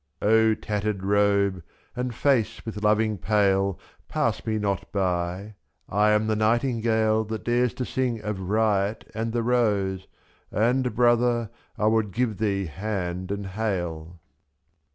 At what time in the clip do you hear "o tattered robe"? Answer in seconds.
0.23-1.61